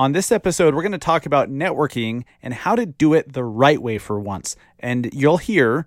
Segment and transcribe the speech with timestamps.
[0.00, 3.44] On this episode, we're going to talk about networking and how to do it the
[3.44, 4.56] right way for once.
[4.78, 5.86] And you'll hear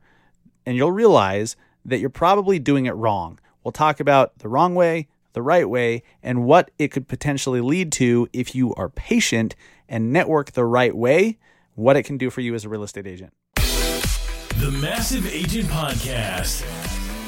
[0.68, 3.40] and you'll realize that you're probably doing it wrong.
[3.64, 7.92] We'll talk about the wrong way, the right way, and what it could potentially lead
[7.94, 9.56] to if you are patient
[9.90, 11.40] and network the right way,
[11.74, 13.34] what it can do for you as a real estate agent.
[13.56, 16.62] The Massive Agent Podcast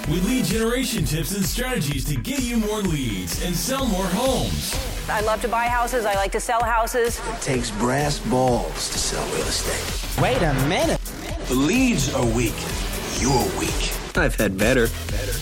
[0.08, 4.95] with lead generation tips and strategies to get you more leads and sell more homes.
[5.08, 6.06] I love to buy houses.
[6.06, 7.20] I like to sell houses.
[7.20, 10.22] It takes brass balls to sell real estate.
[10.22, 11.00] Wait a minute.
[11.48, 12.56] The leads are weak.
[13.20, 13.94] You're weak.
[14.18, 14.88] I've had better.
[15.08, 15.34] Better.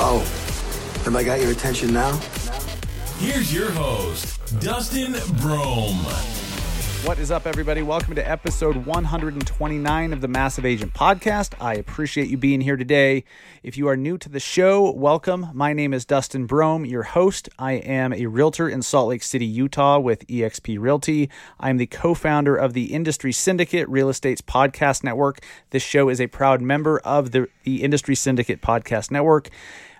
[0.00, 0.20] Oh,
[1.04, 2.16] have I got your attention now?
[3.18, 6.43] Here's your host, Dustin Brohm.
[7.04, 7.82] What is up, everybody?
[7.82, 11.52] Welcome to episode 129 of the Massive Agent Podcast.
[11.60, 13.24] I appreciate you being here today.
[13.62, 15.50] If you are new to the show, welcome.
[15.52, 17.50] My name is Dustin Brohm, your host.
[17.58, 21.28] I am a realtor in Salt Lake City, Utah with eXp Realty.
[21.60, 25.40] I'm the co founder of the Industry Syndicate Real Estate's Podcast Network.
[25.70, 29.50] This show is a proud member of the, the Industry Syndicate Podcast Network.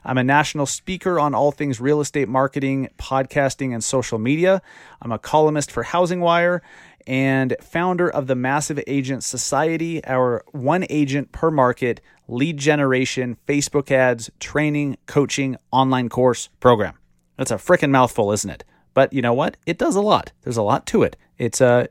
[0.04, 4.60] I'm a national speaker on all things real estate marketing, podcasting, and social media.
[5.00, 6.62] I'm a columnist for Housing Wire
[7.06, 13.90] and founder of the Massive Agent Society, our one agent per market lead generation, Facebook
[13.90, 16.98] ads, training, coaching, online course program.
[17.36, 18.64] That's a freaking mouthful, isn't it?
[18.94, 19.56] But you know what?
[19.66, 20.32] It does a lot.
[20.42, 21.16] There's a lot to it.
[21.36, 21.86] It's uh,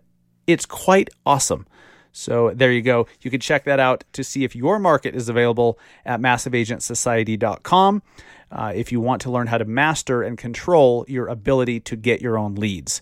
[0.47, 1.67] it's quite awesome.
[2.13, 3.07] So there you go.
[3.21, 8.03] You can check that out to see if your market is available at massiveagentsociety.com.
[8.51, 12.21] Uh, if you want to learn how to master and control your ability to get
[12.21, 13.01] your own leads.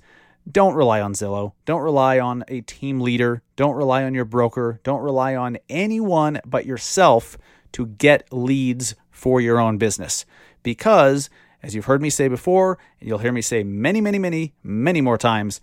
[0.50, 1.52] Don't rely on Zillow.
[1.66, 3.44] Don't rely on a team leader.
[3.58, 4.80] Don't rely on your broker.
[4.84, 7.38] Don't rely on anyone but yourself
[7.73, 10.26] to get leads for your own business.
[10.64, 11.30] Because,
[11.62, 15.02] as you've heard me say before, and you'll hear me say many, many, many, many
[15.02, 15.59] more times,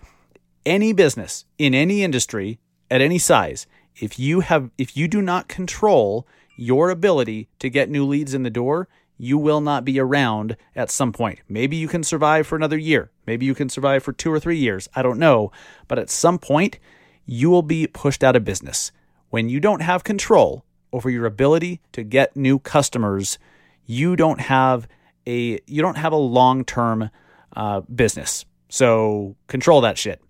[0.67, 5.48] any business in any industry at any size, if you have if you do not
[5.48, 10.57] control your ability to get new leads in the door, you will not be around
[10.74, 11.40] at some point.
[11.48, 13.11] Maybe you can survive for another year.
[13.27, 14.89] Maybe you can survive for 2 or 3 years.
[14.95, 15.51] I don't know,
[15.89, 16.79] but at some point
[17.27, 18.92] you will be pushed out of business.
[19.30, 23.39] When you don't have control over your ability to get new customers,
[23.84, 24.89] you don't have
[25.27, 27.11] a you don't have a long-term
[27.55, 28.46] uh, business.
[28.68, 30.23] So control that shit.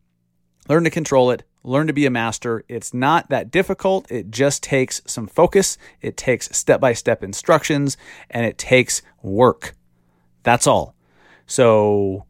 [0.69, 2.65] Learn to control it learn to be a master.
[2.69, 4.11] It's not that difficult.
[4.11, 7.97] It just takes some focus, it takes step by step instructions,
[8.31, 9.75] and it takes work.
[10.43, 10.95] That's all.
[11.47, 12.25] So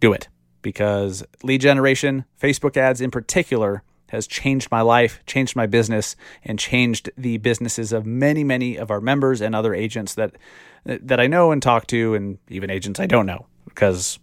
[0.00, 0.28] do it
[0.62, 6.58] because lead generation, Facebook ads in particular, has changed my life, changed my business, and
[6.58, 10.36] changed the businesses of many, many of our members and other agents that
[10.84, 14.18] that I know and talk to, and even agents I don't know because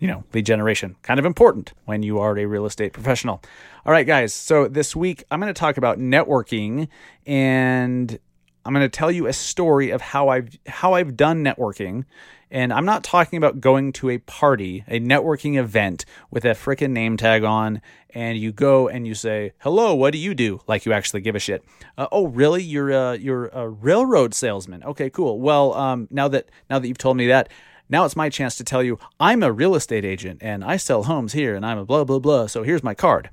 [0.00, 0.96] you know, lead generation.
[1.02, 3.42] Kind of important when you are a real estate professional.
[3.84, 4.32] All right, guys.
[4.32, 6.88] So this week I'm going to talk about networking
[7.26, 8.18] and
[8.64, 12.04] I'm going to tell you a story of how I've how I've done networking.
[12.50, 16.90] And I'm not talking about going to a party, a networking event with a freaking
[16.90, 20.84] name tag on, and you go and you say, "Hello, what do you do?" Like
[20.84, 21.62] you actually give a shit.
[21.96, 22.62] Uh, oh, really?
[22.62, 24.82] You're a, you're a railroad salesman.
[24.82, 25.40] Okay, cool.
[25.40, 27.50] Well, um, now that now that you've told me that,
[27.88, 31.04] now it's my chance to tell you I'm a real estate agent and I sell
[31.04, 32.46] homes here and I'm a blah blah blah.
[32.46, 33.30] So here's my card.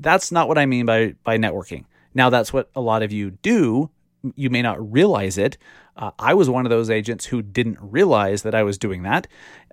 [0.00, 1.84] That's not what I mean by by networking.
[2.14, 3.90] Now that's what a lot of you do.
[4.34, 5.58] You may not realize it.
[5.96, 9.26] Uh, I was one of those agents who didn't realize that I was doing that.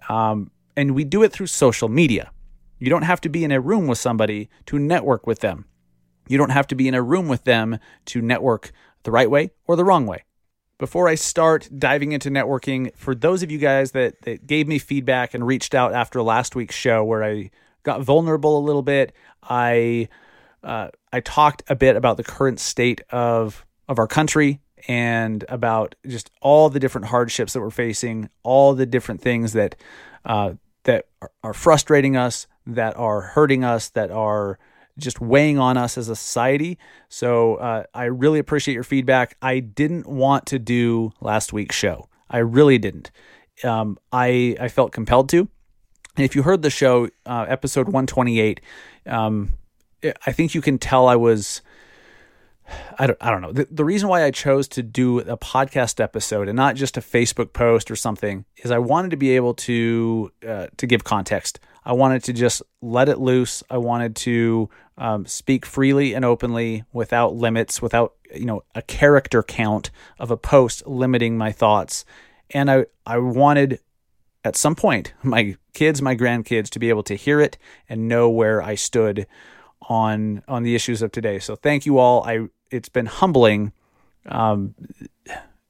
[0.10, 2.32] Um, and we do it through social media.
[2.80, 5.66] You don't have to be in a room with somebody to network with them.
[6.28, 8.72] You don't have to be in a room with them to network
[9.04, 10.24] the right way or the wrong way
[10.80, 14.80] before I start diving into networking, for those of you guys that, that gave me
[14.80, 17.52] feedback and reached out after last week's show where I
[17.84, 19.14] got vulnerable a little bit,
[19.44, 20.08] I
[20.64, 25.96] uh, I talked a bit about the current state of of our country and about
[26.08, 29.76] just all the different hardships that we're facing, all the different things that
[30.26, 30.54] uh,
[30.84, 34.58] that are, are frustrating us, that are hurting us, that are
[34.98, 36.78] just weighing on us as a society.
[37.08, 39.38] So uh, I really appreciate your feedback.
[39.42, 42.10] I didn't want to do last week's show.
[42.30, 43.12] I really didn't.
[43.64, 45.48] Um, I I felt compelled to.
[46.16, 48.62] And if you heard the show, uh, episode 128,
[49.06, 49.54] um,
[50.04, 51.62] I think you can tell I was.
[52.98, 53.52] I don't, I don't know.
[53.52, 57.02] The, the reason why I chose to do a podcast episode and not just a
[57.02, 61.60] Facebook post or something is I wanted to be able to uh, to give context.
[61.86, 63.64] I wanted to just let it loose.
[63.70, 69.42] I wanted to um, speak freely and openly without limits, without you know a character
[69.42, 72.06] count of a post limiting my thoughts.
[72.52, 73.80] And I I wanted
[74.44, 77.58] at some point my kids, my grandkids to be able to hear it
[77.88, 79.26] and know where I stood
[79.84, 81.40] on on the issues of today.
[81.40, 82.24] So thank you all.
[82.24, 83.72] I it's been humbling.
[84.26, 84.76] Um,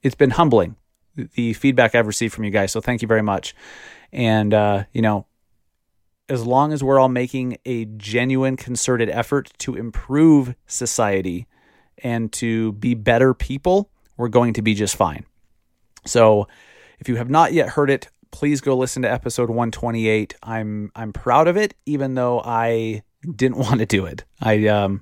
[0.02, 0.76] it's been humbling
[1.16, 2.72] the feedback I've received from you guys.
[2.72, 3.56] So thank you very much.
[4.12, 5.26] And uh, you know,
[6.28, 11.48] as long as we're all making a genuine concerted effort to improve society
[12.04, 15.26] and to be better people, we're going to be just fine.
[16.06, 16.48] So
[17.00, 20.36] if you have not yet heard it, please go listen to episode 128.
[20.44, 24.24] I'm I'm proud of it even though I didn't want to do it.
[24.42, 25.02] I um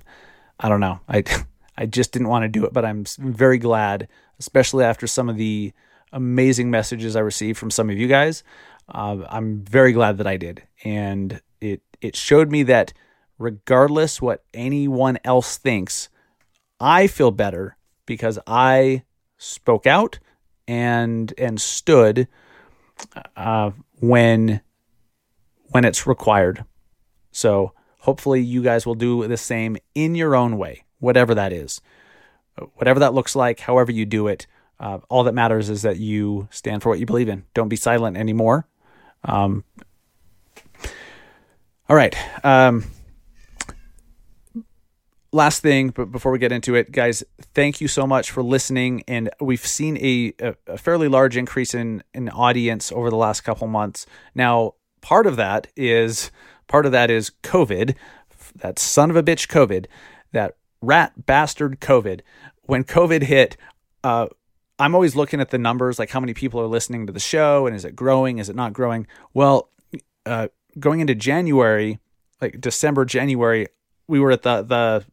[0.58, 1.00] I don't know.
[1.08, 1.24] I
[1.78, 4.08] I just didn't want to do it, but I'm very glad,
[4.40, 5.72] especially after some of the
[6.12, 8.42] amazing messages I received from some of you guys.
[8.88, 12.92] Uh, I'm very glad that I did, and it it showed me that
[13.38, 16.08] regardless what anyone else thinks,
[16.80, 17.76] I feel better
[18.06, 19.04] because I
[19.36, 20.18] spoke out
[20.66, 22.26] and and stood
[23.36, 23.70] uh,
[24.00, 24.62] when
[25.66, 26.64] when it's required.
[27.30, 31.80] So hopefully you guys will do the same in your own way, whatever that is,
[32.74, 34.46] whatever that looks like, however you do it.
[34.80, 37.44] Uh, all that matters is that you stand for what you believe in.
[37.52, 38.68] Don't be silent anymore.
[39.24, 39.64] Um,
[41.88, 42.14] all right.
[42.44, 42.84] Um,
[45.32, 47.24] last thing, but before we get into it, guys,
[47.54, 49.02] thank you so much for listening.
[49.08, 53.42] And we've seen a, a, a fairly large increase in in audience over the last
[53.42, 54.06] couple months.
[54.34, 56.30] Now, part of that is
[56.66, 57.94] part of that is COVID,
[58.56, 59.86] that son of a bitch COVID,
[60.32, 62.20] that rat bastard COVID.
[62.62, 63.56] When COVID hit,
[64.04, 64.26] uh,
[64.78, 67.66] I'm always looking at the numbers, like how many people are listening to the show,
[67.66, 68.38] and is it growing?
[68.38, 69.06] Is it not growing?
[69.34, 69.70] Well,
[70.24, 70.48] uh,
[70.78, 71.98] going into January,
[72.40, 73.66] like December, January,
[74.06, 75.04] we were at the the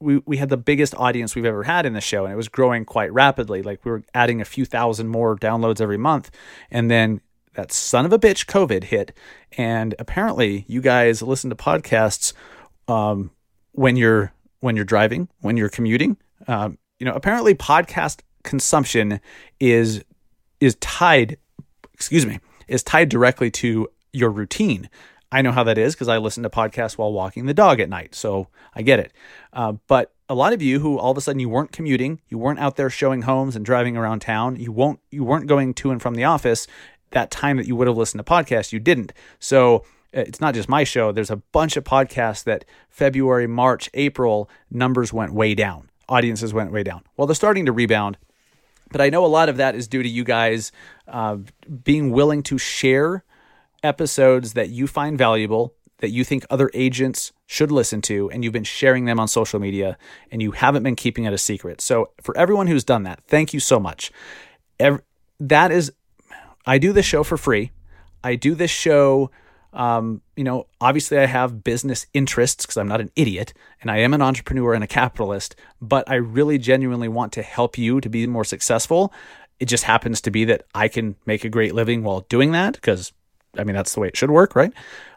[0.00, 2.48] we, we had the biggest audience we've ever had in the show and it was
[2.48, 6.28] growing quite rapidly like we were adding a few thousand more downloads every month
[6.72, 7.20] and then
[7.54, 9.16] that son of a bitch covid hit
[9.56, 12.32] and apparently you guys listen to podcasts
[12.88, 13.30] um,
[13.70, 14.32] when you're
[14.62, 16.16] when you're driving when you're commuting
[16.48, 19.20] um, you know apparently podcast consumption
[19.60, 20.02] is
[20.60, 21.36] is tied
[21.92, 24.88] excuse me is tied directly to your routine
[25.32, 27.88] I know how that is because I listen to podcasts while walking the dog at
[27.88, 28.14] night.
[28.14, 29.12] So I get it.
[29.54, 32.36] Uh, but a lot of you who all of a sudden you weren't commuting, you
[32.36, 35.90] weren't out there showing homes and driving around town, you won't you weren't going to
[35.90, 36.66] and from the office
[37.12, 39.12] that time that you would have listened to podcasts, you didn't.
[39.38, 41.12] So it's not just my show.
[41.12, 45.88] There's a bunch of podcasts that February, March, April numbers went way down.
[46.08, 47.02] Audiences went way down.
[47.16, 48.18] Well, they're starting to rebound.
[48.90, 50.70] But I know a lot of that is due to you guys
[51.08, 51.38] uh,
[51.82, 53.24] being willing to share
[53.82, 58.52] episodes that you find valuable, that you think other agents should listen to, and you've
[58.52, 59.96] been sharing them on social media
[60.30, 61.80] and you haven't been keeping it a secret.
[61.80, 64.12] So, for everyone who's done that, thank you so much.
[64.78, 65.00] Every,
[65.40, 65.92] that is,
[66.66, 67.72] I do this show for free.
[68.22, 69.30] I do this show.
[69.72, 73.98] Um, you know, obviously, I have business interests because I'm not an idiot and I
[73.98, 78.08] am an entrepreneur and a capitalist, but I really genuinely want to help you to
[78.08, 79.12] be more successful.
[79.58, 82.74] It just happens to be that I can make a great living while doing that
[82.74, 83.12] because
[83.58, 84.72] I mean, that's the way it should work, right?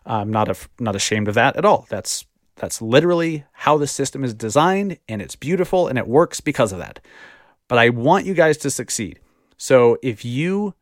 [0.05, 1.85] I'm not a, not ashamed of that at all.
[1.89, 2.25] That's
[2.57, 6.79] that's literally how the system is designed, and it's beautiful, and it works because of
[6.79, 6.99] that.
[7.67, 9.19] But I want you guys to succeed.
[9.57, 10.73] So if you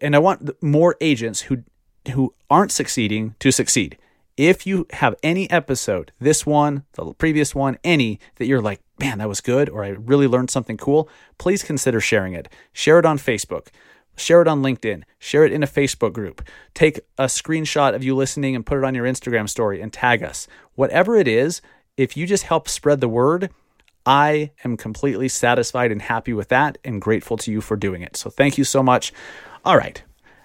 [0.00, 1.64] and I want more agents who
[2.10, 3.96] who aren't succeeding to succeed.
[4.36, 9.18] If you have any episode, this one, the previous one, any that you're like, man,
[9.18, 12.48] that was good, or I really learned something cool, please consider sharing it.
[12.72, 13.68] Share it on Facebook.
[14.16, 15.02] Share it on LinkedIn.
[15.18, 16.42] Share it in a Facebook group.
[16.74, 20.22] Take a screenshot of you listening and put it on your Instagram story and tag
[20.22, 20.46] us.
[20.74, 21.60] Whatever it is,
[21.96, 23.50] if you just help spread the word,
[24.06, 28.16] I am completely satisfied and happy with that and grateful to you for doing it.
[28.16, 29.12] So thank you so much.
[29.64, 30.02] All right,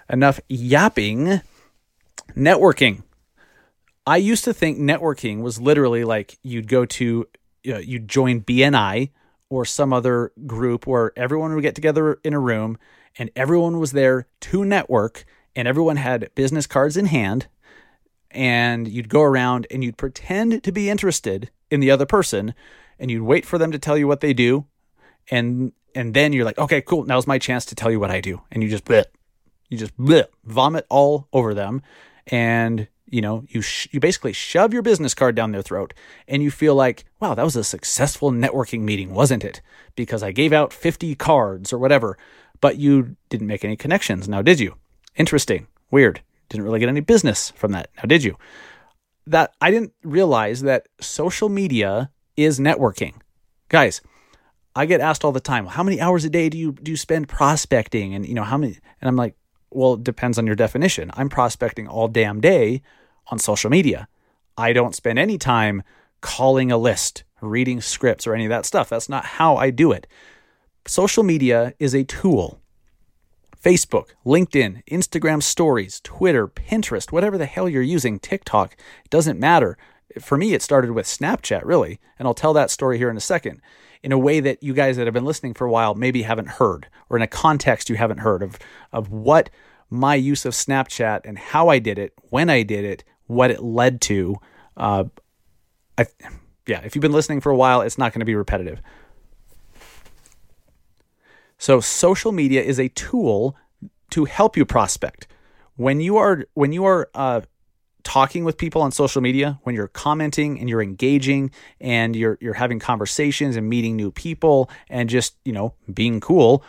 [0.10, 1.42] enough yapping.
[2.36, 3.04] Networking.
[4.06, 7.28] I used to think networking was literally like you'd go to,
[7.64, 9.12] you know, you'd join BNI
[9.50, 12.78] or some other group where everyone would get together in a room
[13.18, 15.26] and everyone was there to network
[15.56, 17.48] and everyone had business cards in hand
[18.32, 22.54] and you'd go around and you'd pretend to be interested in the other person
[23.00, 24.66] and you'd wait for them to tell you what they do
[25.30, 27.06] and and then you're like okay cool.
[27.06, 28.42] Now's my chance to tell you what i do.
[28.52, 29.06] And you just bleh,
[29.70, 31.84] you just bleh, vomit all over them
[32.28, 35.94] and you know you sh- you basically shove your business card down their throat
[36.28, 39.62] and you feel like wow that was a successful networking meeting wasn't it
[39.96, 42.18] because i gave out 50 cards or whatever
[42.64, 44.76] but you didn't make any connections now, did you?
[45.18, 45.68] Interesting.
[45.92, 46.22] Weird.
[46.48, 47.90] Didn't really get any business from that.
[47.98, 48.38] Now, did you?
[49.28, 53.16] That I didn't realize that social media is networking.
[53.68, 54.00] Guys,
[54.78, 56.96] I get asked all the time, how many hours a day do you do you
[56.96, 59.36] spend prospecting and you know how many and I'm like,
[59.74, 61.12] Well, it depends on your definition.
[61.16, 62.82] I'm prospecting all damn day
[63.28, 64.08] on social media.
[64.58, 65.84] I don't spend any time
[66.22, 68.90] calling a list, reading scripts, or any of that stuff.
[68.90, 70.08] That's not how I do it.
[70.86, 72.62] Social media is a tool.
[73.62, 79.78] Facebook, LinkedIn, Instagram stories, Twitter, Pinterest, whatever the hell you're using, TikTok, it doesn't matter.
[80.20, 82.00] For me, it started with Snapchat, really.
[82.20, 83.62] And I'll tell that story here in a second
[84.04, 86.50] in a way that you guys that have been listening for a while maybe haven't
[86.50, 88.60] heard, or in a context you haven't heard of,
[88.92, 89.50] of what
[89.90, 93.64] my use of Snapchat and how I did it, when I did it, what it
[93.64, 94.36] led to.
[94.76, 95.06] Uh,
[95.98, 96.08] I,
[96.68, 98.82] yeah, if you've been listening for a while, it's not going to be repetitive.
[101.58, 103.56] So social media is a tool
[104.10, 105.28] to help you prospect.
[105.76, 107.42] When you are when you are uh,
[108.04, 112.54] talking with people on social media, when you're commenting and you're engaging and you're you're
[112.54, 116.64] having conversations and meeting new people and just you know being cool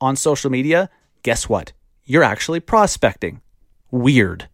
[0.00, 0.90] on social media,
[1.22, 1.72] guess what?
[2.04, 3.40] You're actually prospecting.
[3.90, 4.48] Weird.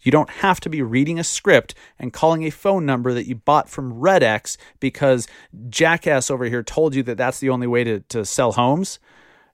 [0.00, 3.34] You don't have to be reading a script and calling a phone number that you
[3.34, 5.26] bought from RedX because
[5.68, 9.00] Jackass over here told you that that's the only way to, to sell homes.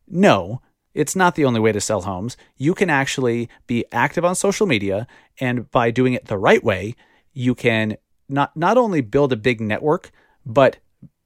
[0.07, 0.61] No,
[0.95, 2.37] it's not the only way to sell homes.
[2.57, 5.07] You can actually be active on social media,
[5.41, 6.95] and by doing it the right way,
[7.33, 7.97] you can
[8.29, 10.11] not, not only build a big network,
[10.47, 10.79] but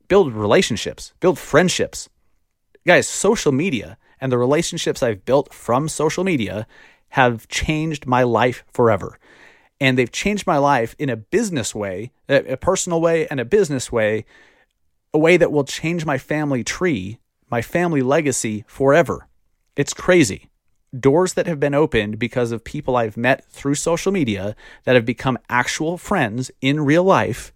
[0.09, 2.09] build relationships, build friendships.
[2.87, 6.67] Guys, social media and the relationships I've built from social media
[7.11, 9.19] have changed my life forever.
[9.81, 13.93] And they've changed my life in a business way, a personal way, and a business
[13.93, 14.25] way,
[15.15, 17.19] a way that will change my family tree,
[17.51, 19.28] my family legacy forever.
[19.79, 20.51] It's crazy.
[20.99, 25.05] Doors that have been opened because of people I've met through social media that have
[25.05, 27.53] become actual friends in real life.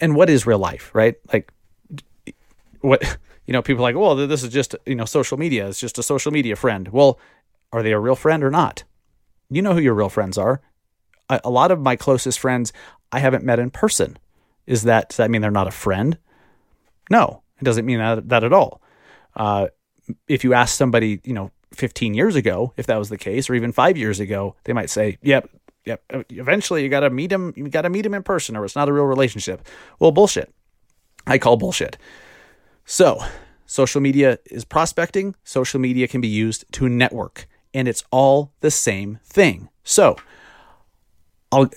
[0.00, 1.16] And what is real life, right?
[1.30, 1.52] Like,
[2.80, 5.68] what, you know, people like, well, this is just, you know, social media.
[5.68, 6.88] It's just a social media friend.
[6.88, 7.20] Well,
[7.70, 8.84] are they a real friend or not?
[9.50, 10.62] You know who your real friends are.
[11.28, 12.72] A, a lot of my closest friends
[13.12, 14.16] I haven't met in person.
[14.66, 16.16] Is that does that mean they're not a friend?
[17.10, 18.80] No, it doesn't mean that, that at all.
[19.36, 19.68] Uh,
[20.26, 23.54] if you ask somebody, you know, 15 years ago, if that was the case, or
[23.54, 25.50] even five years ago, they might say, "Yep,
[25.84, 27.52] yep." Uh, eventually, you got to meet him.
[27.56, 29.66] You got to meet him in person, or it's not a real relationship.
[29.98, 30.52] Well, bullshit.
[31.26, 31.98] I call bullshit.
[32.86, 33.22] So,
[33.66, 35.34] social media is prospecting.
[35.44, 39.68] Social media can be used to network and it's all the same thing.
[39.84, 40.16] So,
[41.52, 41.70] I'll,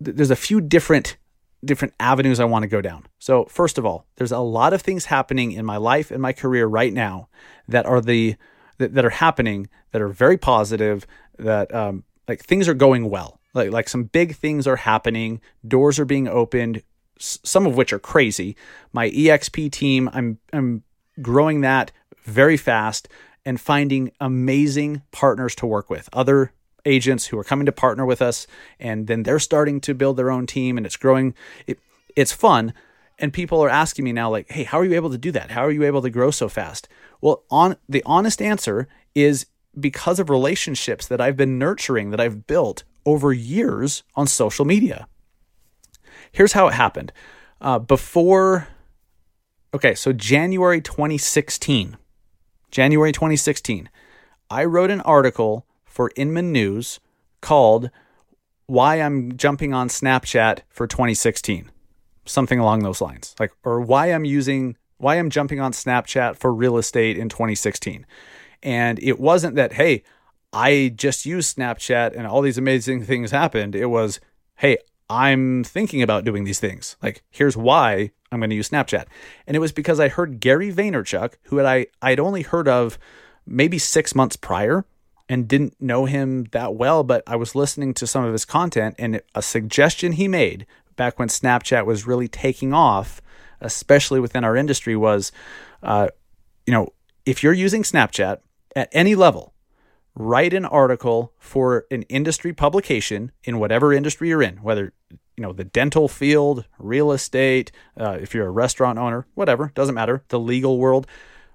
[0.00, 1.16] there's a few different
[1.64, 3.06] different avenues I want to go down.
[3.18, 6.32] So, first of all, there's a lot of things happening in my life and my
[6.32, 7.28] career right now
[7.66, 8.36] that are the
[8.78, 11.06] that, that are happening that are very positive.
[11.38, 13.40] That um, like things are going well.
[13.54, 15.40] Like like some big things are happening.
[15.66, 16.82] Doors are being opened.
[17.18, 18.56] Some of which are crazy.
[18.92, 20.84] My EXP team, I'm I'm
[21.20, 21.90] growing that
[22.22, 23.08] very fast
[23.44, 26.52] and finding amazing partners to work with, other
[26.84, 28.46] agents who are coming to partner with us,
[28.78, 31.34] and then they're starting to build their own team, and it's growing.
[31.66, 31.78] It,
[32.16, 32.72] it's fun,
[33.18, 35.50] and people are asking me now, like, "Hey, how are you able to do that?
[35.50, 36.88] How are you able to grow so fast?"
[37.20, 39.46] Well, on the honest answer is
[39.78, 45.06] because of relationships that I've been nurturing, that I've built over years on social media.
[46.32, 47.12] Here's how it happened.
[47.60, 48.68] Uh, before,
[49.74, 51.96] okay, so January 2016
[52.70, 53.88] January 2016,
[54.50, 55.66] I wrote an article
[55.98, 57.00] for Inman News
[57.40, 57.90] called
[58.66, 61.72] Why I'm Jumping on Snapchat for 2016.
[62.24, 63.34] Something along those lines.
[63.40, 68.06] Like, or why I'm using, why I'm jumping on Snapchat for real estate in 2016.
[68.62, 70.04] And it wasn't that, hey,
[70.52, 73.74] I just used Snapchat and all these amazing things happened.
[73.74, 74.20] It was,
[74.58, 74.78] hey,
[75.10, 76.96] I'm thinking about doing these things.
[77.02, 79.06] Like, here's why I'm going to use Snapchat.
[79.48, 83.00] And it was because I heard Gary Vaynerchuk, who had I I'd only heard of
[83.44, 84.84] maybe 6 months prior
[85.28, 88.94] and didn't know him that well, but I was listening to some of his content
[88.98, 90.66] and a suggestion he made
[90.96, 93.20] back when Snapchat was really taking off,
[93.60, 95.30] especially within our industry was
[95.82, 96.08] uh,
[96.66, 96.92] you know,
[97.24, 98.40] if you're using Snapchat
[98.76, 99.54] at any level,
[100.14, 105.52] write an article for an industry publication in whatever industry you're in, whether you know
[105.52, 110.38] the dental field, real estate, uh, if you're a restaurant owner, whatever, doesn't matter, the
[110.38, 111.06] legal world.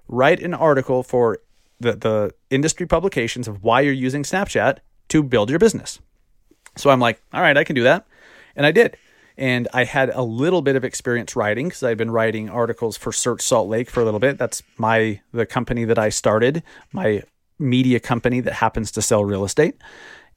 [0.08, 1.38] Write an article for
[1.80, 4.78] the the industry publications of why you're using Snapchat
[5.08, 6.00] to build your business.
[6.76, 8.06] So I'm like, all right, I can do that,
[8.56, 8.96] and I did.
[9.36, 13.10] And I had a little bit of experience writing because I've been writing articles for
[13.10, 14.38] Search Salt Lake for a little bit.
[14.38, 16.62] That's my the company that I started,
[16.92, 17.22] my
[17.58, 19.76] media company that happens to sell real estate.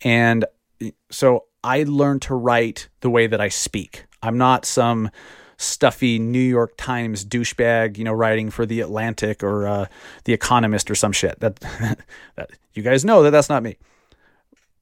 [0.01, 0.45] And
[1.11, 4.05] so I learned to write the way that I speak.
[4.21, 5.11] I'm not some
[5.57, 9.85] stuffy New York Times douchebag, you know, writing for the Atlantic or uh,
[10.23, 11.39] the Economist or some shit.
[11.39, 11.59] That
[12.35, 13.77] that you guys know that that's not me.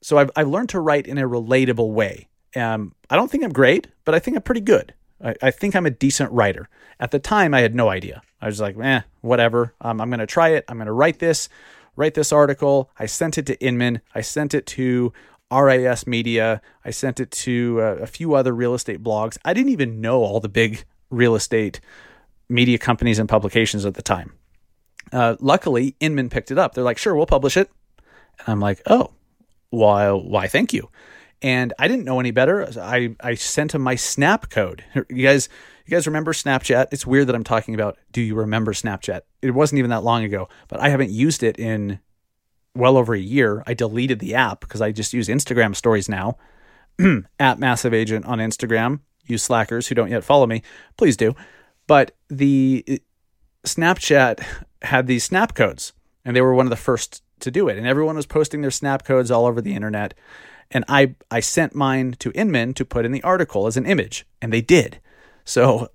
[0.01, 2.27] So I've I've learned to write in a relatable way.
[2.55, 4.93] Um, I don't think I'm great, but I think I'm pretty good.
[5.23, 6.69] I, I think I'm a decent writer.
[6.99, 8.21] At the time, I had no idea.
[8.41, 9.73] I was like, eh, whatever.
[9.81, 10.65] Um, I'm going to try it.
[10.67, 11.49] I'm going to write this,
[11.95, 12.89] write this article.
[12.97, 14.01] I sent it to Inman.
[14.13, 15.11] I sent it to
[15.51, 16.61] RIS Media.
[16.83, 19.37] I sent it to uh, a few other real estate blogs.
[19.45, 21.79] I didn't even know all the big real estate
[22.49, 24.33] media companies and publications at the time.
[25.11, 26.73] Uh, luckily, Inman picked it up.
[26.73, 27.69] They're like, sure, we'll publish it.
[28.39, 29.11] And I'm like, oh,
[29.69, 30.11] why?
[30.11, 30.47] Why?
[30.47, 30.89] Thank you.
[31.41, 32.67] And I didn't know any better.
[32.79, 34.83] I I sent him my Snap code.
[35.09, 35.49] You guys,
[35.85, 36.87] you guys remember Snapchat?
[36.91, 37.97] It's weird that I'm talking about.
[38.11, 39.21] Do you remember Snapchat?
[39.41, 41.99] It wasn't even that long ago, but I haven't used it in
[42.75, 43.63] well over a year.
[43.65, 46.37] I deleted the app because I just use Instagram stories now.
[47.39, 48.99] at Massive Agent on Instagram.
[49.25, 50.61] You slackers who don't yet follow me,
[50.97, 51.35] please do.
[51.87, 52.95] But the uh,
[53.63, 54.45] Snapchat
[54.81, 57.77] had these snap codes, and they were one of the first to do it.
[57.77, 60.13] And everyone was posting their snap codes all over the internet.
[60.71, 64.25] And I, I sent mine to Inman to put in the article as an image,
[64.41, 64.99] and they did.
[65.43, 65.89] So,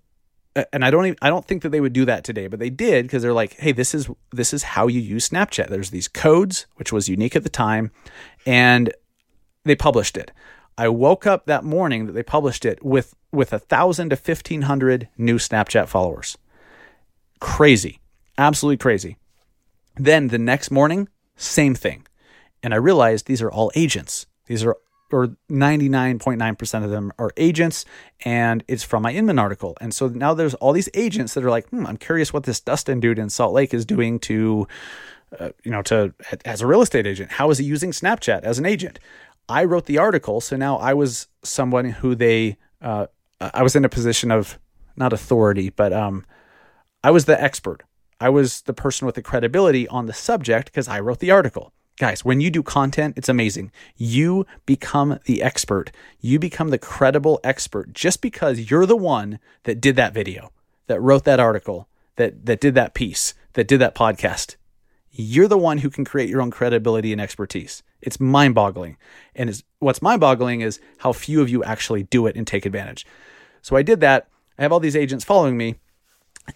[0.73, 2.71] and I don't even, I don't think that they would do that today, but they
[2.71, 5.69] did because they're like, hey, this is this is how you use Snapchat.
[5.69, 7.91] There's these codes, which was unique at the time,
[8.47, 8.93] and
[9.65, 10.33] they published it.
[10.77, 14.63] I woke up that morning that they published it with with a thousand to fifteen
[14.63, 16.37] hundred new Snapchat followers.
[17.39, 18.01] Crazy,
[18.37, 19.17] absolutely crazy.
[19.97, 22.07] Then the next morning, same thing,
[22.63, 24.27] and I realized these are all agents.
[24.47, 24.77] These are
[25.13, 27.85] or 99.9% of them are agents
[28.25, 29.77] and it's from my inman article.
[29.81, 32.61] And so now there's all these agents that are like hmm, i'm curious what this
[32.61, 34.67] dustin dude in salt lake is doing to
[35.39, 36.15] uh, you know to
[36.45, 37.33] as a real estate agent.
[37.33, 38.99] How is he using snapchat as an agent?
[39.49, 43.07] I wrote the article so now i was someone who they uh,
[43.41, 44.59] i was in a position of
[44.97, 46.25] not authority but um,
[47.03, 47.83] i was the expert.
[48.23, 51.73] I was the person with the credibility on the subject because i wrote the article
[52.01, 53.71] Guys, when you do content, it's amazing.
[53.95, 55.93] You become the expert.
[56.19, 60.51] You become the credible expert just because you're the one that did that video,
[60.87, 64.57] that wrote that article, that that did that piece, that did that podcast.
[65.11, 67.83] You're the one who can create your own credibility and expertise.
[68.01, 68.97] It's mind-boggling.
[69.35, 73.07] And it's, what's mind-boggling is how few of you actually do it and take advantage.
[73.61, 74.27] So I did that.
[74.59, 75.75] I have all these agents following me.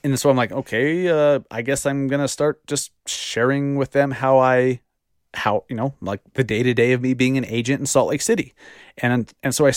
[0.02, 3.90] And so I'm like, okay, uh, I guess I'm going to start just sharing with
[3.90, 4.80] them how I
[5.34, 8.08] how you know like the day to day of me being an agent in Salt
[8.10, 8.54] Lake City,
[8.98, 9.72] and and so I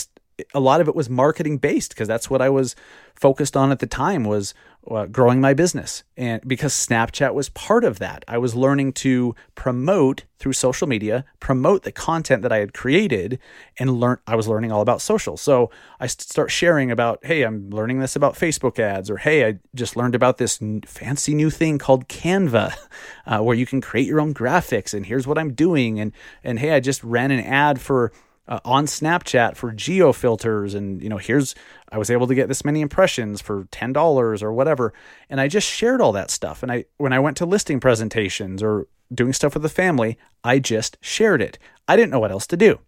[0.53, 2.75] a lot of it was marketing based because that's what I was
[3.15, 4.53] focused on at the time was
[4.89, 6.03] uh, growing my business.
[6.15, 11.25] And because Snapchat was part of that I was learning to promote through social media
[11.39, 13.39] promote the content that I had created
[13.79, 15.35] and learn I was learning all about social.
[15.35, 19.59] So I start sharing about hey I'm learning this about Facebook ads or hey I
[19.75, 22.75] just learned about this fancy new thing called Canva
[23.25, 26.11] uh, where you can create your own graphics and here's what I'm doing and
[26.43, 28.11] and hey I just ran an ad for
[28.47, 31.55] uh, on Snapchat for geo filters, and you know, here's
[31.91, 34.93] I was able to get this many impressions for ten dollars or whatever,
[35.29, 36.63] and I just shared all that stuff.
[36.63, 40.59] And I when I went to listing presentations or doing stuff with the family, I
[40.59, 41.59] just shared it.
[41.87, 42.79] I didn't know what else to do.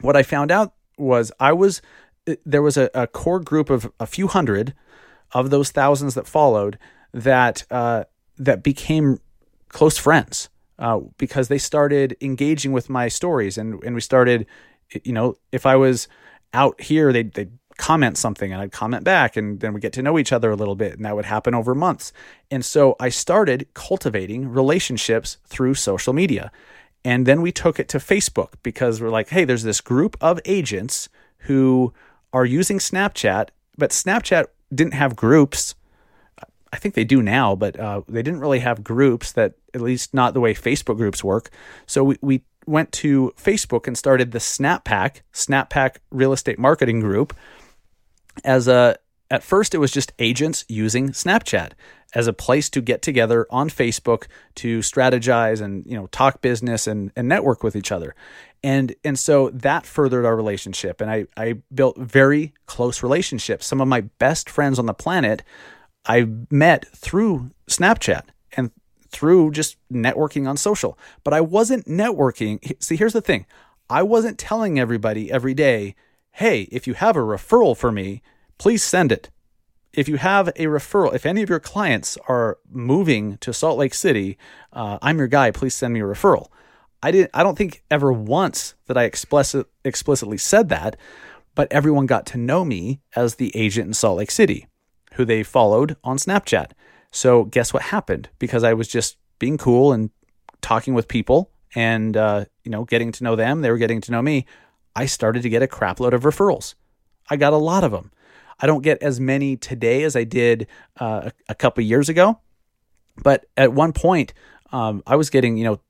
[0.00, 1.82] What I found out was I was
[2.44, 4.74] there was a, a core group of a few hundred
[5.32, 6.78] of those thousands that followed
[7.12, 8.04] that uh,
[8.38, 9.18] that became
[9.68, 14.46] close friends uh, because they started engaging with my stories and and we started
[15.04, 16.08] you know, if I was
[16.52, 20.02] out here, they'd, they'd comment something and I'd comment back and then we get to
[20.02, 22.12] know each other a little bit and that would happen over months.
[22.50, 26.52] And so I started cultivating relationships through social media.
[27.04, 30.40] And then we took it to Facebook because we're like, hey, there's this group of
[30.44, 31.92] agents who
[32.32, 35.74] are using Snapchat, but Snapchat didn't have groups.
[36.72, 40.14] I think they do now, but uh, they didn't really have groups that, at least
[40.14, 41.50] not the way Facebook groups work.
[41.86, 46.58] So we, we went to Facebook and started the Snap Pack, Snap Pack Real Estate
[46.58, 47.34] Marketing Group.
[48.44, 48.96] As a
[49.30, 51.72] at first it was just agents using Snapchat
[52.14, 56.86] as a place to get together on Facebook to strategize and you know talk business
[56.86, 58.14] and, and network with each other.
[58.62, 63.66] And and so that furthered our relationship and I, I built very close relationships.
[63.66, 65.42] Some of my best friends on the planet
[66.06, 68.24] I met through Snapchat
[68.56, 68.70] and
[69.14, 70.98] through just networking on social.
[71.22, 72.58] But I wasn't networking.
[72.82, 73.46] See, here's the thing
[73.88, 75.94] I wasn't telling everybody every day,
[76.32, 78.22] hey, if you have a referral for me,
[78.58, 79.30] please send it.
[79.92, 83.94] If you have a referral, if any of your clients are moving to Salt Lake
[83.94, 84.36] City,
[84.72, 85.52] uh, I'm your guy.
[85.52, 86.48] Please send me a referral.
[87.00, 87.30] I didn't.
[87.32, 90.96] I don't think ever once that I explicit, explicitly said that,
[91.54, 94.66] but everyone got to know me as the agent in Salt Lake City.
[95.14, 96.72] who they followed on Snapchat.
[97.14, 98.28] So guess what happened?
[98.40, 100.10] Because I was just being cool and
[100.60, 104.12] talking with people and uh, you know getting to know them, they were getting to
[104.12, 104.46] know me.
[104.96, 106.74] I started to get a crapload of referrals.
[107.30, 108.10] I got a lot of them.
[108.58, 110.66] I don't get as many today as I did
[110.98, 112.40] uh, a, couple years ago,
[113.22, 114.32] but at one point,
[114.72, 115.80] um, I was getting you know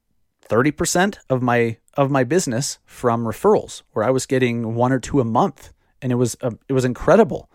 [0.42, 5.00] thirty percent of my of my business from referrals, where I was getting one or
[5.00, 7.50] two a month, and it was uh, it was incredible.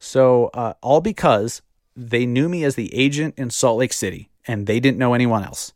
[0.00, 1.62] So uh, all because
[1.96, 5.44] they knew me as the agent in Salt Lake City, and they didn't know anyone
[5.44, 5.72] else.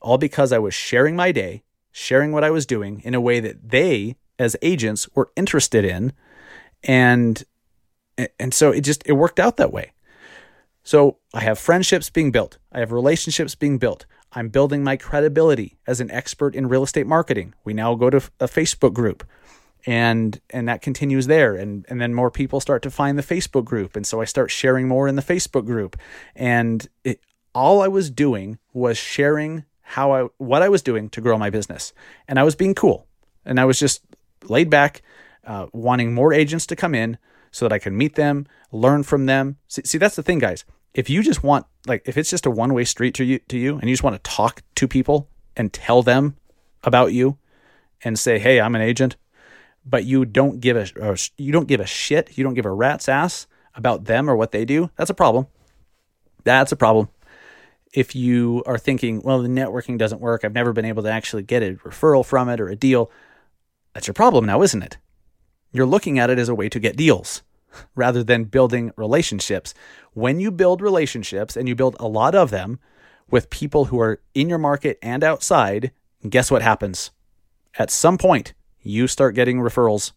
[0.00, 1.62] All because I was sharing my day,
[1.92, 6.12] sharing what I was doing in a way that they, as agents, were interested in,
[6.82, 7.44] and
[8.38, 9.92] and so it just it worked out that way.
[10.82, 12.58] So I have friendships being built.
[12.72, 14.04] I have relationships being built.
[14.32, 17.54] I'm building my credibility as an expert in real estate marketing.
[17.64, 19.24] We now go to a Facebook group
[19.86, 21.54] and and that continues there.
[21.54, 23.96] And and then more people start to find the Facebook group.
[23.96, 25.96] And so I start sharing more in the Facebook group.
[26.34, 27.20] And it,
[27.54, 31.50] all I was doing was sharing how I what I was doing to grow my
[31.50, 31.92] business.
[32.28, 33.06] And I was being cool.
[33.44, 34.02] And I was just
[34.48, 35.02] laid back
[35.44, 37.18] uh, wanting more agents to come in
[37.50, 39.58] so that I can meet them learn from them.
[39.68, 40.64] See, see that's the thing guys.
[40.94, 43.58] If you just want like if it's just a one way street to you to
[43.58, 46.36] you and you just want to talk to people and tell them
[46.82, 47.38] about you
[48.02, 49.16] and say hey I'm an agent
[49.84, 53.08] but you don't give a you don't give a shit, you don't give a rat's
[53.08, 55.46] ass about them or what they do, that's a problem.
[56.44, 57.08] That's a problem.
[57.92, 61.42] If you are thinking, well, the networking doesn't work, I've never been able to actually
[61.42, 63.10] get a referral from it or a deal,
[63.92, 64.98] that's your problem now, isn't it?
[65.72, 67.42] You're looking at it as a way to get deals
[67.94, 69.74] rather than building relationships.
[70.14, 72.78] When you build relationships and you build a lot of them
[73.30, 75.92] with people who are in your market and outside,
[76.28, 77.10] guess what happens?
[77.78, 80.12] At some point, you start getting referrals.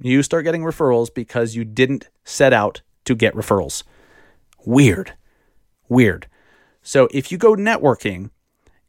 [0.00, 3.82] You start getting referrals because you didn't set out to get referrals.
[4.64, 5.14] Weird.
[5.88, 6.26] Weird.
[6.82, 8.30] So if you go networking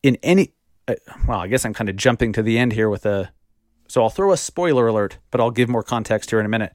[0.04, 0.54] in any,
[0.88, 0.96] uh,
[1.28, 3.32] well, I guess I'm kind of jumping to the end here with a,
[3.88, 6.74] so I'll throw a spoiler alert, but I'll give more context here in a minute.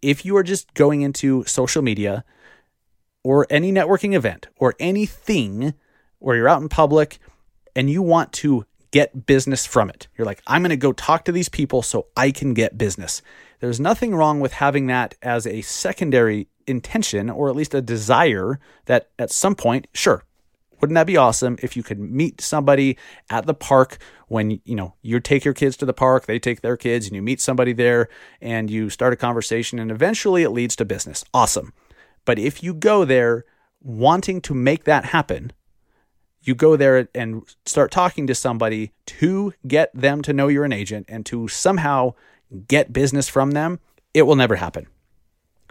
[0.00, 2.24] If you are just going into social media
[3.24, 5.74] or any networking event or anything
[6.18, 7.18] where you're out in public
[7.74, 10.06] and you want to get business from it.
[10.16, 13.22] You're like, I'm going to go talk to these people so I can get business.
[13.58, 18.60] There's nothing wrong with having that as a secondary intention or at least a desire
[18.84, 20.24] that at some point, sure,
[20.80, 22.98] wouldn't that be awesome if you could meet somebody
[23.30, 26.60] at the park when you know you take your kids to the park they take
[26.60, 28.08] their kids and you meet somebody there
[28.40, 31.72] and you start a conversation and eventually it leads to business awesome
[32.24, 33.44] but if you go there
[33.80, 35.52] wanting to make that happen
[36.42, 40.72] you go there and start talking to somebody to get them to know you're an
[40.72, 42.14] agent and to somehow
[42.68, 43.78] get business from them,
[44.12, 44.86] it will never happen.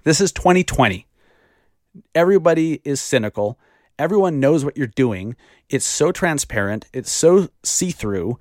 [0.04, 1.06] This is 2020.
[2.16, 3.60] Everybody is cynical.
[4.00, 5.36] Everyone knows what you're doing.
[5.70, 8.40] It's so transparent, it's so see through.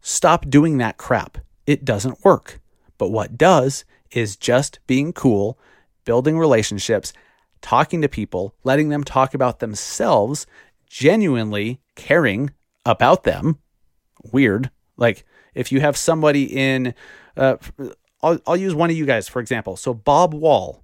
[0.00, 1.38] Stop doing that crap.
[1.66, 2.60] It doesn't work.
[2.98, 5.58] But what does is just being cool,
[6.04, 7.12] building relationships,
[7.60, 10.46] talking to people, letting them talk about themselves
[10.96, 12.50] genuinely caring
[12.86, 13.58] about them.
[14.32, 14.70] Weird.
[14.96, 16.94] Like if you have somebody in,
[17.36, 17.56] uh,
[18.22, 19.76] I'll, I'll use one of you guys for example.
[19.76, 20.82] So Bob Wall,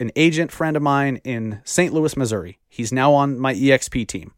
[0.00, 1.94] an agent friend of mine in St.
[1.94, 2.58] Louis, Missouri.
[2.68, 4.32] He's now on my EXP team.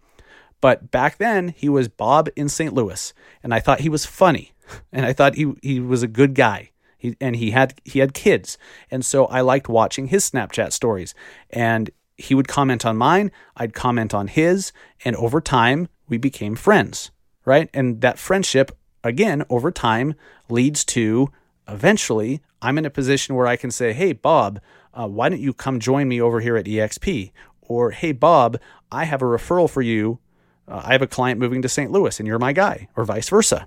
[0.60, 2.74] But back then he was Bob in St.
[2.74, 4.52] Louis, and I thought he was funny,
[4.92, 6.72] and I thought he he was a good guy.
[6.98, 8.58] He, and he had he had kids,
[8.90, 11.14] and so I liked watching his Snapchat stories.
[11.48, 14.72] And he would comment on mine, I'd comment on his,
[15.04, 17.10] and over time we became friends,
[17.44, 17.68] right?
[17.74, 20.14] And that friendship, again, over time
[20.48, 21.30] leads to
[21.68, 24.60] eventually I'm in a position where I can say, hey, Bob,
[24.94, 27.32] uh, why don't you come join me over here at EXP?
[27.62, 28.58] Or, hey, Bob,
[28.90, 30.18] I have a referral for you.
[30.66, 31.90] Uh, I have a client moving to St.
[31.90, 33.66] Louis and you're my guy, or vice versa.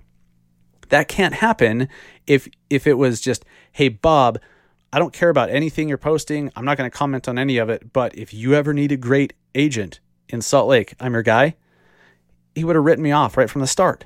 [0.90, 1.88] That can't happen
[2.26, 4.40] if if it was just, hey, Bob,
[4.92, 6.52] I don't care about anything you're posting.
[6.56, 7.94] I'm not going to comment on any of it.
[7.94, 11.56] But if you ever need a great agent in Salt Lake, I'm your guy.
[12.56, 14.06] He would have written me off right from the start.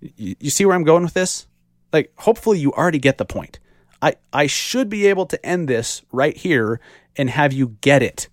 [0.00, 1.46] You, you see where I'm going with this?
[1.92, 3.60] Like, hopefully, you already get the point.
[4.02, 6.80] I, I should be able to end this right here
[7.16, 8.28] and have you get it.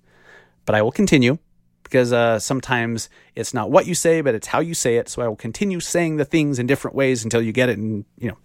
[0.65, 1.37] But I will continue
[1.83, 5.09] because uh, sometimes it's not what you say, but it's how you say it.
[5.09, 7.77] So I will continue saying the things in different ways until you get it.
[7.77, 8.37] And, you know,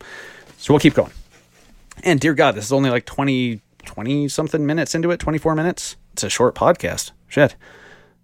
[0.58, 1.12] so we'll keep going.
[2.02, 5.96] And dear God, this is only like 20, 20 something minutes into it, 24 minutes.
[6.12, 7.12] It's a short podcast.
[7.28, 7.56] Shit.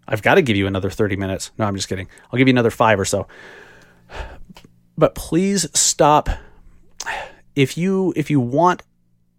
[0.06, 1.52] I've got to give you another 30 minutes.
[1.58, 2.08] No, I'm just kidding.
[2.30, 3.26] I'll give you another five or so.
[4.96, 6.28] But please stop.
[7.54, 8.82] If you if you want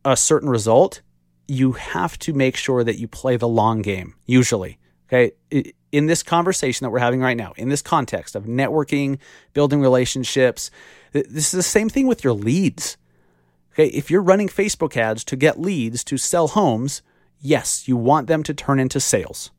[0.06, 1.02] a certain result,
[1.48, 4.80] you have to make sure that you play the long game, usually.
[5.08, 5.34] Okay.
[5.92, 9.20] In this conversation that we're having right now, in this context of networking,
[9.54, 10.72] building relationships,
[11.12, 12.98] this is the same thing with your leads.
[13.74, 13.88] Okay.
[13.88, 17.02] If you're running Facebook ads to get leads to sell homes,
[17.40, 19.52] yes, you want them to turn into sales.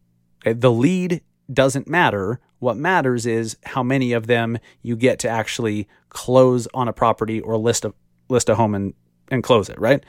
[0.42, 0.52] Okay.
[0.52, 1.22] The lead
[1.52, 2.40] doesn't matter.
[2.58, 7.40] What matters is how many of them you get to actually close on a property
[7.40, 7.92] or list a
[8.28, 8.94] list a home and,
[9.30, 10.02] and close it, right?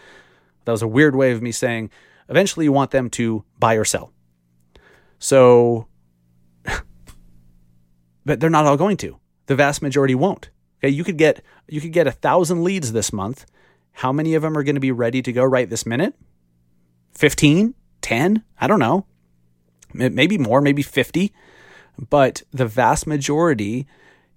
[0.65, 1.89] That was a weird way of me saying
[2.29, 4.13] eventually you want them to buy or sell.
[5.19, 5.87] So,
[8.25, 9.19] but they're not all going to.
[9.47, 10.49] The vast majority won't.
[10.79, 13.45] Okay, you could get you could get a thousand leads this month.
[13.95, 16.15] How many of them are going to be ready to go right this minute?
[17.13, 19.05] 15, 10, I don't know.
[19.93, 21.33] Maybe more, maybe 50.
[22.09, 23.87] But the vast majority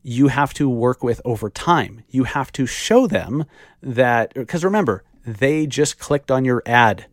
[0.03, 2.05] you have to work with over time.
[2.09, 3.45] You have to show them
[3.83, 7.07] that, because remember, they just clicked on your ad.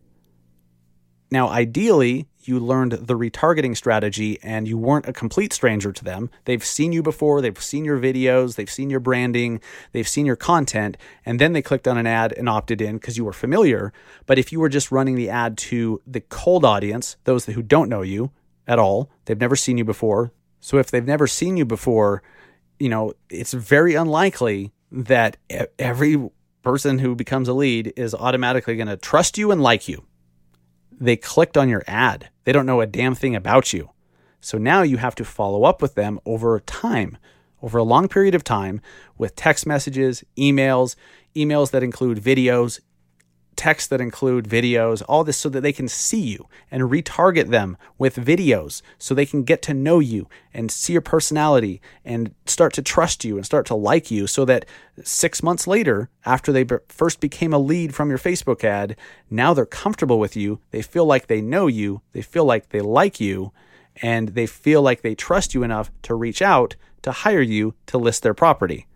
[1.32, 6.30] Now, ideally, you learned the retargeting strategy and you weren't a complete stranger to them.
[6.44, 9.60] They've seen you before, they've seen your videos, they've seen your branding,
[9.92, 13.16] they've seen your content, and then they clicked on an ad and opted in because
[13.16, 13.92] you were familiar.
[14.26, 17.88] But if you were just running the ad to the cold audience, those who don't
[17.88, 18.30] know you
[18.66, 20.32] at all, they've never seen you before.
[20.60, 22.22] So if they've never seen you before,
[22.78, 25.36] you know, it's very unlikely that
[25.78, 26.30] every
[26.62, 30.04] person who becomes a lead is automatically going to trust you and like you.
[30.98, 32.30] They clicked on your ad.
[32.44, 33.90] They don't know a damn thing about you.
[34.40, 37.18] So now you have to follow up with them over time,
[37.62, 38.80] over a long period of time
[39.18, 40.96] with text messages, emails,
[41.34, 42.80] emails that include videos,
[43.56, 47.76] texts that include videos, all this so that they can see you and retarget them
[47.98, 52.72] with videos so they can get to know you and see your personality and start
[52.74, 54.66] to trust you and start to like you so that
[55.02, 58.96] six months later, after they first became a lead from your Facebook ad,
[59.30, 60.60] now they're comfortable with you.
[60.70, 63.52] They feel like they know you, they feel like they like you,
[64.02, 67.98] and they feel like they trust you enough to reach out to hire you to
[67.98, 68.86] list their property.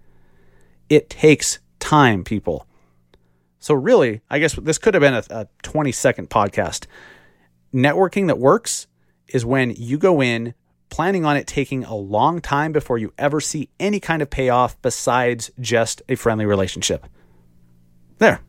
[0.89, 2.67] It takes time, people.
[3.61, 6.87] So, really, I guess this could have been a, a 20 second podcast.
[7.73, 8.87] Networking that works
[9.29, 10.55] is when you go in
[10.89, 14.81] planning on it taking a long time before you ever see any kind of payoff
[14.83, 17.07] besides just a friendly relationship.
[18.19, 18.41] There.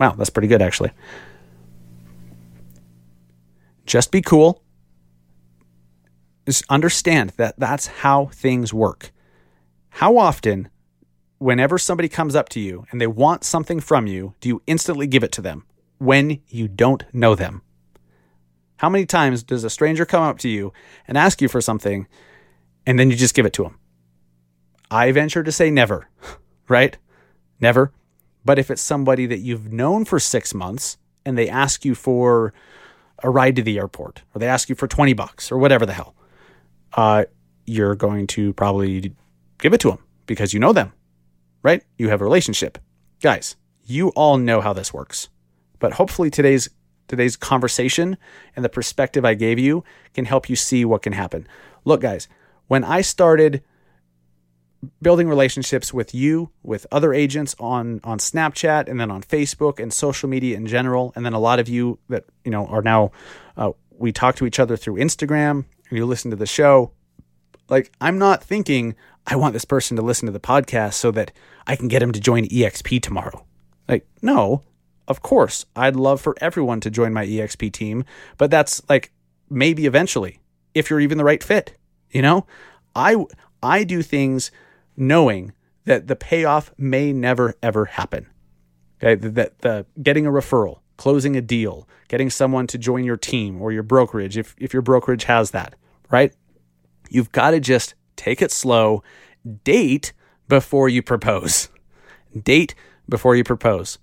[0.00, 0.90] Wow, that's pretty good, actually.
[3.86, 4.62] Just be cool.
[6.46, 9.12] Just understand that that's how things work.
[9.90, 10.68] How often
[11.44, 15.06] whenever somebody comes up to you and they want something from you, do you instantly
[15.06, 15.62] give it to them
[15.98, 17.60] when you don't know them?
[18.78, 20.72] How many times does a stranger come up to you
[21.06, 22.08] and ask you for something
[22.86, 23.78] and then you just give it to them?
[24.90, 26.08] I venture to say never,
[26.68, 26.96] right?
[27.60, 27.92] Never.
[28.42, 32.54] But if it's somebody that you've known for six months and they ask you for
[33.22, 35.92] a ride to the airport or they ask you for 20 bucks or whatever the
[35.92, 36.14] hell,
[36.94, 37.26] uh,
[37.66, 39.12] you're going to probably
[39.58, 40.94] give it to them because you know them
[41.64, 41.82] right?
[41.98, 42.78] You have a relationship.
[43.20, 45.28] Guys, you all know how this works.
[45.80, 46.68] But hopefully today's
[47.08, 48.16] today's conversation
[48.54, 51.46] and the perspective I gave you can help you see what can happen.
[51.84, 52.28] Look, guys,
[52.68, 53.62] when I started
[55.02, 59.92] building relationships with you, with other agents on on Snapchat and then on Facebook and
[59.92, 63.10] social media in general, and then a lot of you that you know are now
[63.56, 66.92] uh, we talk to each other through Instagram and you listen to the show.
[67.68, 68.94] Like I'm not thinking
[69.26, 71.32] I want this person to listen to the podcast so that
[71.66, 73.44] I can get him to join EXP tomorrow.
[73.88, 74.62] Like, no,
[75.08, 78.04] of course, I'd love for everyone to join my EXP team,
[78.38, 79.12] but that's like
[79.50, 80.40] maybe eventually,
[80.74, 81.76] if you're even the right fit.
[82.10, 82.46] You know,
[82.94, 83.24] I
[83.62, 84.50] I do things
[84.96, 85.52] knowing
[85.84, 88.26] that the payoff may never ever happen.
[89.02, 93.16] Okay, that the, the getting a referral, closing a deal, getting someone to join your
[93.16, 95.74] team or your brokerage, if if your brokerage has that,
[96.10, 96.32] right?
[97.10, 99.02] You've got to just take it slow,
[99.64, 100.12] date
[100.48, 101.68] before you propose.
[102.40, 102.74] Date
[103.08, 103.98] before you propose.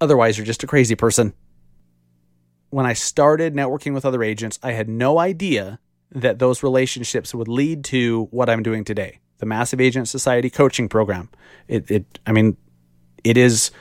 [0.00, 1.34] Otherwise, you're just a crazy person.
[2.70, 5.78] When I started networking with other agents, I had no idea
[6.10, 10.88] that those relationships would lead to what I'm doing today the Massive Agent Society coaching
[10.88, 11.28] program.
[11.66, 12.56] It, it I mean,
[13.24, 13.72] it is,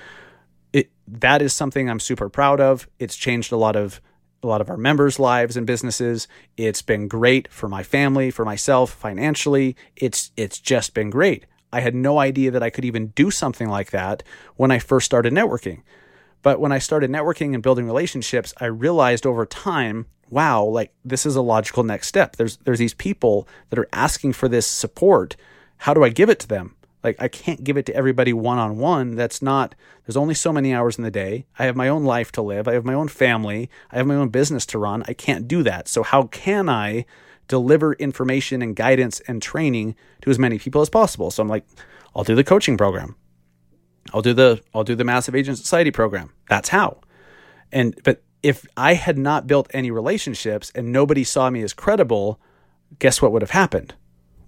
[0.73, 2.87] it, that is something I'm super proud of.
[2.99, 4.01] It's changed a lot of
[4.43, 6.27] a lot of our members' lives and businesses.
[6.57, 9.75] It's been great for my family, for myself, financially.
[9.95, 11.45] It's it's just been great.
[11.71, 14.21] I had no idea that I could even do something like that
[14.55, 15.81] when I first started networking.
[16.43, 21.25] But when I started networking and building relationships, I realized over time, wow, like this
[21.25, 22.35] is a logical next step.
[22.35, 25.35] There's there's these people that are asking for this support.
[25.77, 26.75] How do I give it to them?
[27.03, 29.15] Like I can't give it to everybody one on one.
[29.15, 31.45] That's not there's only so many hours in the day.
[31.57, 32.67] I have my own life to live.
[32.67, 33.69] I have my own family.
[33.91, 35.03] I have my own business to run.
[35.07, 35.87] I can't do that.
[35.87, 37.05] So how can I
[37.47, 41.31] deliver information and guidance and training to as many people as possible?
[41.31, 41.65] So I'm like,
[42.15, 43.15] I'll do the coaching program.
[44.13, 46.31] I'll do the I'll do the Massive Agent Society program.
[46.49, 47.01] That's how.
[47.71, 52.39] And but if I had not built any relationships and nobody saw me as credible,
[52.99, 53.95] guess what would have happened?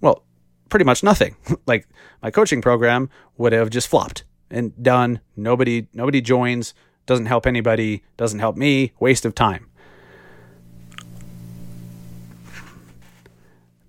[0.00, 0.22] Well,
[0.68, 1.36] pretty much nothing.
[1.66, 1.86] like
[2.22, 5.20] my coaching program would have just flopped and done.
[5.36, 6.74] Nobody nobody joins,
[7.06, 9.68] doesn't help anybody, doesn't help me, waste of time.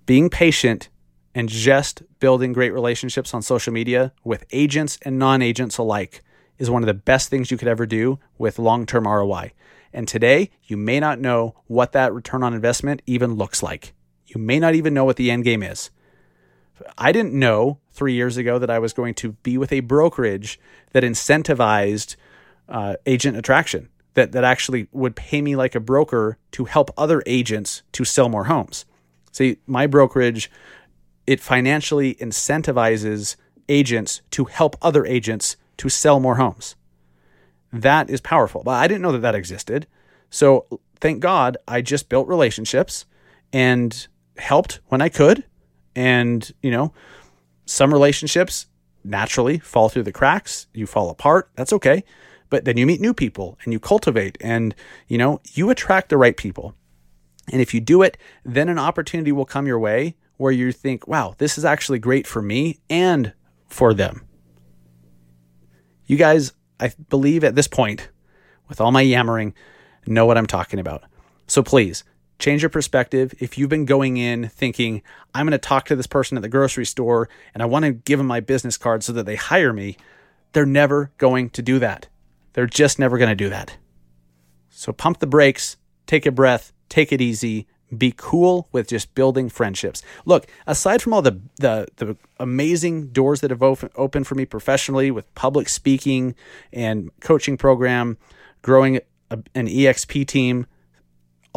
[0.06, 0.88] Being patient
[1.34, 6.22] and just building great relationships on social media with agents and non-agents alike
[6.56, 9.52] is one of the best things you could ever do with long-term ROI.
[9.92, 13.92] And today, you may not know what that return on investment even looks like.
[14.26, 15.90] You may not even know what the end game is.
[16.96, 20.58] I didn't know three years ago that I was going to be with a brokerage
[20.92, 22.16] that incentivized
[22.68, 27.22] uh, agent attraction, that, that actually would pay me like a broker to help other
[27.26, 28.84] agents to sell more homes.
[29.32, 30.50] See, my brokerage,
[31.26, 33.36] it financially incentivizes
[33.68, 36.74] agents to help other agents to sell more homes.
[37.72, 38.62] That is powerful.
[38.62, 39.86] But I didn't know that that existed.
[40.30, 40.66] So
[41.00, 43.04] thank God I just built relationships
[43.52, 45.44] and helped when I could
[45.94, 46.92] and, you know,
[47.66, 48.66] some relationships
[49.04, 51.50] naturally fall through the cracks, you fall apart.
[51.54, 52.04] That's okay.
[52.50, 54.74] But then you meet new people and you cultivate and,
[55.06, 56.74] you know, you attract the right people.
[57.52, 61.06] And if you do it, then an opportunity will come your way where you think,
[61.06, 63.32] wow, this is actually great for me and
[63.66, 64.24] for them.
[66.06, 68.08] You guys, I believe at this point,
[68.68, 69.54] with all my yammering,
[70.06, 71.02] know what I'm talking about.
[71.46, 72.04] So please
[72.38, 73.34] change your perspective.
[73.40, 75.02] If you've been going in thinking,
[75.34, 77.92] I'm going to talk to this person at the grocery store and I want to
[77.92, 79.96] give them my business card so that they hire me,
[80.52, 82.08] they're never going to do that.
[82.52, 83.76] They're just never going to do that.
[84.70, 89.48] So pump the brakes, take a breath, take it easy, be cool with just building
[89.48, 90.02] friendships.
[90.24, 94.44] Look, aside from all the the, the amazing doors that have open, opened for me
[94.44, 96.34] professionally with public speaking
[96.72, 98.18] and coaching program,
[98.62, 100.66] growing a, an EXP team,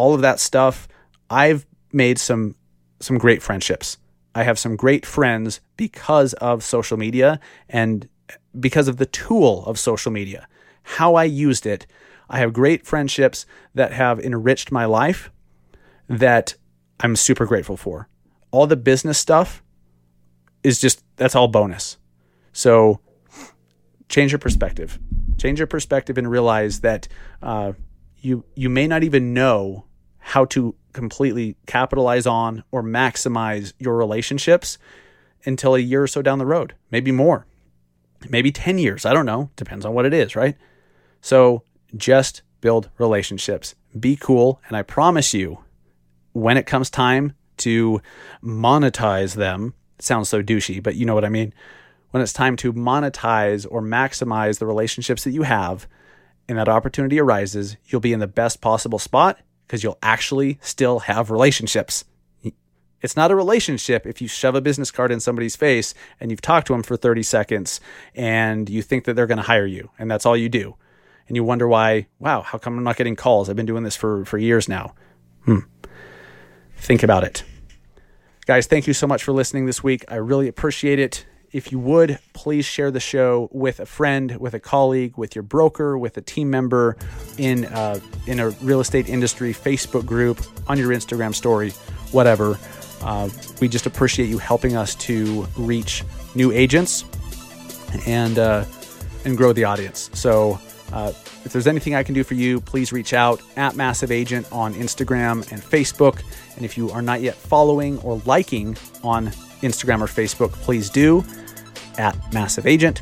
[0.01, 0.87] all of that stuff,
[1.29, 2.55] I've made some
[2.99, 3.99] some great friendships.
[4.33, 8.09] I have some great friends because of social media and
[8.59, 10.47] because of the tool of social media.
[10.97, 11.85] How I used it,
[12.31, 15.31] I have great friendships that have enriched my life
[16.07, 16.55] that
[17.01, 18.07] I'm super grateful for.
[18.49, 19.61] All the business stuff
[20.63, 21.97] is just that's all bonus.
[22.53, 23.01] So
[24.09, 24.97] change your perspective.
[25.37, 27.07] Change your perspective and realize that
[27.43, 27.73] uh,
[28.17, 29.85] you you may not even know
[30.21, 34.77] how to completely capitalize on or maximize your relationships
[35.45, 37.45] until a year or so down the road, maybe more,
[38.29, 39.05] maybe 10 years.
[39.05, 39.49] I don't know.
[39.55, 40.55] Depends on what it is, right?
[41.21, 41.63] So
[41.95, 44.61] just build relationships, be cool.
[44.67, 45.59] And I promise you,
[46.33, 48.01] when it comes time to
[48.43, 51.53] monetize them, sounds so douchey, but you know what I mean.
[52.11, 55.87] When it's time to monetize or maximize the relationships that you have,
[56.47, 59.39] and that opportunity arises, you'll be in the best possible spot
[59.71, 62.03] because you'll actually still have relationships.
[63.01, 66.41] It's not a relationship if you shove a business card in somebody's face and you've
[66.41, 67.79] talked to them for 30 seconds
[68.13, 70.75] and you think that they're going to hire you and that's all you do.
[71.29, 73.49] And you wonder why, wow, how come I'm not getting calls?
[73.49, 74.93] I've been doing this for, for years now.
[75.45, 75.59] Hmm.
[76.75, 77.45] Think about it.
[78.45, 80.03] Guys, thank you so much for listening this week.
[80.09, 84.53] I really appreciate it if you would, please share the show with a friend, with
[84.53, 86.95] a colleague, with your broker, with a team member
[87.37, 91.71] in uh, in a real estate industry Facebook group, on your Instagram story,
[92.11, 92.57] whatever.
[93.01, 96.03] Uh, we just appreciate you helping us to reach
[96.35, 97.03] new agents
[98.05, 98.63] and uh,
[99.25, 100.09] and grow the audience.
[100.13, 100.59] So.
[100.93, 104.45] Uh, if there's anything I can do for you, please reach out at Massive Agent
[104.51, 106.21] on Instagram and Facebook.
[106.55, 111.23] And if you are not yet following or liking on Instagram or Facebook, please do
[111.97, 113.01] at Massive Agent.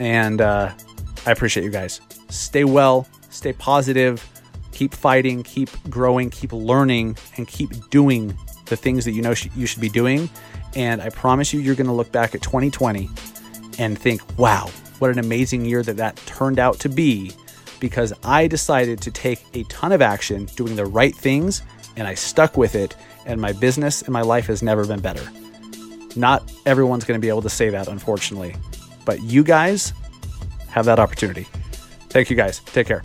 [0.00, 0.72] And uh,
[1.26, 2.00] I appreciate you guys.
[2.28, 4.26] Stay well, stay positive,
[4.72, 8.36] keep fighting, keep growing, keep learning, and keep doing
[8.66, 10.28] the things that you know sh- you should be doing.
[10.74, 13.08] And I promise you, you're going to look back at 2020
[13.78, 17.32] and think, wow, what an amazing year that that turned out to be
[17.80, 21.62] because I decided to take a ton of action doing the right things
[21.96, 22.96] and I stuck with it.
[23.26, 25.28] And my business and my life has never been better.
[26.16, 28.54] Not everyone's going to be able to say that, unfortunately.
[29.04, 29.92] But you guys
[30.68, 31.46] have that opportunity.
[32.10, 32.60] Thank you guys.
[32.60, 33.02] Take care.